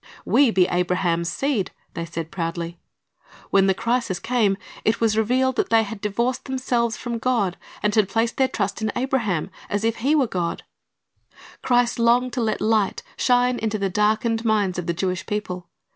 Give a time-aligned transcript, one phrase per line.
[0.25, 2.79] "We be Abraham's seed,"^ they said proudly.
[3.51, 7.93] When the crisis came, it was revealed that they had divorced themselves from God, and
[7.93, 10.63] had placed their trust in Abraham, as if he were God.
[11.61, 15.69] Christ longed to let light shine into the darkened minds of the Jewish people.